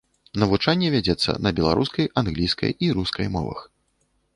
Навучанне 0.43 0.87
вядзецца 0.95 1.35
на 1.49 1.53
беларускай, 1.61 2.11
англійскай 2.25 2.71
і 2.87 2.95
рускай 3.01 3.27
мовах. 3.39 3.59